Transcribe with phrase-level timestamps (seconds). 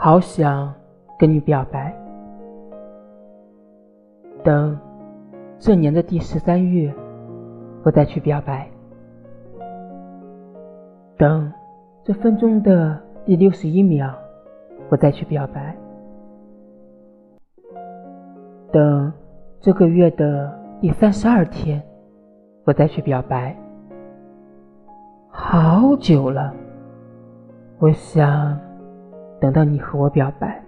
[0.00, 0.72] 好想
[1.18, 1.92] 跟你表白。
[4.44, 4.78] 等
[5.58, 6.94] 这年的第十三月，
[7.82, 8.68] 我再去表白。
[11.16, 11.52] 等
[12.04, 14.14] 这分钟的第六十一秒，
[14.88, 15.76] 我再去表白。
[18.70, 19.12] 等
[19.60, 21.82] 这个月的第三十二天，
[22.64, 23.56] 我再去表白。
[25.28, 26.54] 好久了，
[27.80, 28.56] 我想
[29.40, 30.67] 等到你和我表白。